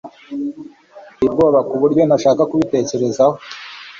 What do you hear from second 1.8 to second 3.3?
ntashaka kubitekereza